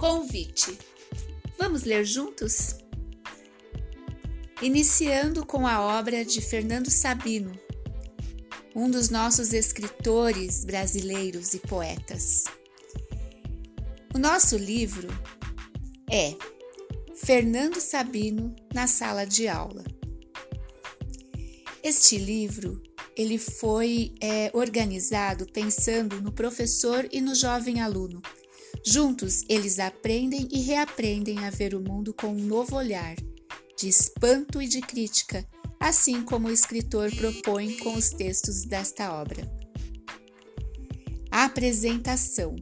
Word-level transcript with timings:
Convite. 0.00 0.78
Vamos 1.58 1.82
ler 1.82 2.06
juntos? 2.06 2.74
Iniciando 4.62 5.44
com 5.44 5.66
a 5.66 5.98
obra 5.98 6.24
de 6.24 6.40
Fernando 6.40 6.90
Sabino, 6.90 7.52
um 8.74 8.90
dos 8.90 9.10
nossos 9.10 9.52
escritores 9.52 10.64
brasileiros 10.64 11.52
e 11.52 11.58
poetas. 11.58 12.44
O 14.14 14.18
nosso 14.18 14.56
livro 14.56 15.08
é 16.10 16.34
Fernando 17.14 17.78
Sabino 17.78 18.56
na 18.72 18.86
sala 18.86 19.26
de 19.26 19.48
aula. 19.48 19.84
Este 21.82 22.16
livro 22.16 22.82
ele 23.14 23.36
foi 23.36 24.14
é, 24.18 24.50
organizado 24.54 25.44
pensando 25.52 26.22
no 26.22 26.32
professor 26.32 27.06
e 27.12 27.20
no 27.20 27.34
jovem 27.34 27.82
aluno 27.82 28.22
Juntos, 28.84 29.44
eles 29.48 29.78
aprendem 29.78 30.48
e 30.50 30.60
reaprendem 30.60 31.44
a 31.44 31.50
ver 31.50 31.74
o 31.74 31.80
mundo 31.80 32.14
com 32.14 32.28
um 32.28 32.46
novo 32.46 32.76
olhar, 32.76 33.14
de 33.76 33.88
espanto 33.88 34.60
e 34.60 34.66
de 34.66 34.80
crítica, 34.80 35.46
assim 35.78 36.22
como 36.22 36.48
o 36.48 36.52
escritor 36.52 37.14
propõe 37.14 37.76
com 37.76 37.94
os 37.94 38.10
textos 38.10 38.64
desta 38.64 39.12
obra. 39.12 39.42
Apresentação. 41.30 42.56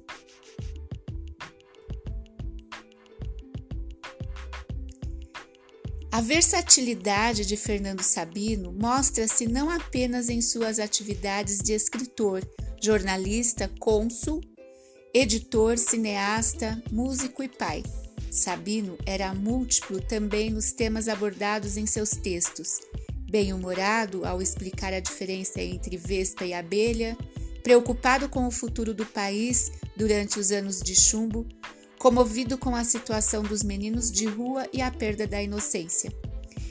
A 6.10 6.20
versatilidade 6.20 7.46
de 7.46 7.56
Fernando 7.56 8.02
Sabino 8.02 8.72
mostra-se 8.72 9.46
não 9.46 9.70
apenas 9.70 10.28
em 10.28 10.42
suas 10.42 10.80
atividades 10.80 11.58
de 11.58 11.74
escritor, 11.74 12.42
jornalista, 12.82 13.70
cônsul 13.78 14.40
Editor, 15.14 15.78
cineasta, 15.78 16.82
músico 16.92 17.42
e 17.42 17.48
pai, 17.48 17.82
Sabino 18.30 18.98
era 19.06 19.34
múltiplo 19.34 20.02
também 20.02 20.50
nos 20.50 20.70
temas 20.72 21.08
abordados 21.08 21.78
em 21.78 21.86
seus 21.86 22.10
textos. 22.10 22.80
Bem-humorado 23.30 24.26
ao 24.26 24.42
explicar 24.42 24.92
a 24.92 25.00
diferença 25.00 25.62
entre 25.62 25.96
vespa 25.96 26.44
e 26.44 26.52
abelha, 26.52 27.16
preocupado 27.62 28.28
com 28.28 28.46
o 28.46 28.50
futuro 28.50 28.92
do 28.92 29.06
país 29.06 29.72
durante 29.96 30.38
os 30.38 30.50
anos 30.50 30.80
de 30.80 30.94
chumbo, 30.94 31.46
comovido 31.98 32.58
com 32.58 32.76
a 32.76 32.84
situação 32.84 33.42
dos 33.42 33.62
meninos 33.62 34.12
de 34.12 34.26
rua 34.26 34.68
e 34.74 34.82
a 34.82 34.90
perda 34.90 35.26
da 35.26 35.42
inocência. 35.42 36.12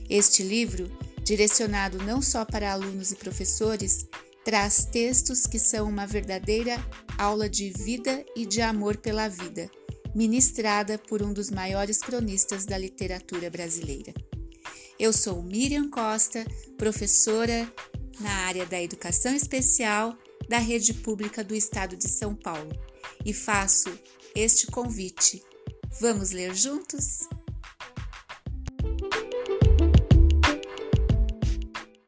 Este 0.07 0.43
livro, 0.43 0.91
direcionado 1.23 1.97
não 2.03 2.21
só 2.21 2.45
para 2.45 2.71
alunos 2.71 3.11
e 3.11 3.15
professores, 3.15 4.05
traz 4.45 4.85
textos 4.85 5.45
que 5.47 5.59
são 5.59 5.89
uma 5.89 6.05
verdadeira 6.05 6.79
aula 7.17 7.49
de 7.49 7.71
vida 7.71 8.23
e 8.35 8.45
de 8.45 8.61
amor 8.61 8.97
pela 8.97 9.27
vida, 9.27 9.69
ministrada 10.13 10.97
por 10.97 11.21
um 11.21 11.33
dos 11.33 11.49
maiores 11.49 11.97
cronistas 11.97 12.65
da 12.65 12.77
literatura 12.77 13.49
brasileira. 13.49 14.13
Eu 14.99 15.11
sou 15.11 15.41
Miriam 15.41 15.89
Costa, 15.89 16.45
professora 16.77 17.71
na 18.19 18.31
área 18.45 18.65
da 18.65 18.81
educação 18.81 19.35
especial 19.35 20.17
da 20.47 20.57
Rede 20.57 20.93
Pública 20.93 21.43
do 21.43 21.55
Estado 21.55 21.95
de 21.95 22.07
São 22.07 22.35
Paulo, 22.35 22.71
e 23.25 23.33
faço 23.33 23.89
este 24.35 24.67
convite. 24.67 25.43
Vamos 25.99 26.31
ler 26.31 26.55
juntos? 26.55 27.27